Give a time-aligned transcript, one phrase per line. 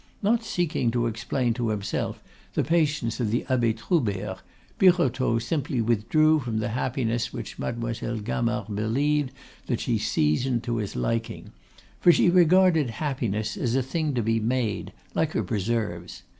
[0.23, 2.23] Not seeking to explain to himself
[2.55, 4.39] the patience of the Abbe Troubert,
[4.79, 9.29] Birotteau simply withdrew from the happiness which Mademoiselle Gamard believed
[9.67, 11.51] that she seasoned to his liking,
[11.99, 16.23] for she regarded happiness as a thing to be made, like her preserves.